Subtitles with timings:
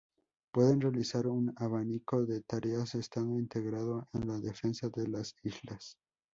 [0.51, 5.99] Pueden realizar un abanico de tareas estando integrado en la defensa de las islas.